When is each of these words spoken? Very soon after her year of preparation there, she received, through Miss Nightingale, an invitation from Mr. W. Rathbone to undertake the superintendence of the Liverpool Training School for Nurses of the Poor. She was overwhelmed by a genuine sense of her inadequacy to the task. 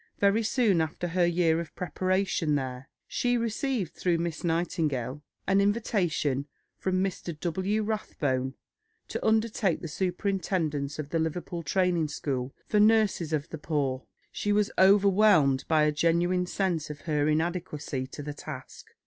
Very 0.19 0.41
soon 0.41 0.81
after 0.81 1.09
her 1.09 1.27
year 1.27 1.59
of 1.59 1.75
preparation 1.75 2.55
there, 2.55 2.89
she 3.07 3.37
received, 3.37 3.93
through 3.93 4.17
Miss 4.17 4.43
Nightingale, 4.43 5.21
an 5.45 5.61
invitation 5.61 6.47
from 6.79 7.03
Mr. 7.03 7.39
W. 7.39 7.83
Rathbone 7.83 8.55
to 9.09 9.23
undertake 9.23 9.79
the 9.79 9.87
superintendence 9.87 10.97
of 10.97 11.09
the 11.11 11.19
Liverpool 11.19 11.61
Training 11.61 12.07
School 12.07 12.51
for 12.65 12.79
Nurses 12.79 13.31
of 13.31 13.49
the 13.49 13.59
Poor. 13.59 14.03
She 14.31 14.51
was 14.51 14.71
overwhelmed 14.79 15.65
by 15.67 15.83
a 15.83 15.91
genuine 15.91 16.47
sense 16.47 16.89
of 16.89 17.01
her 17.01 17.27
inadequacy 17.27 18.07
to 18.07 18.23
the 18.23 18.33
task. 18.33 18.87